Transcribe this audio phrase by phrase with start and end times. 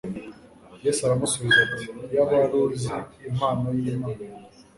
[0.83, 2.89] Yesu aramusubiza ati: "iyaba wari uzi
[3.29, 4.25] impano y'Imana,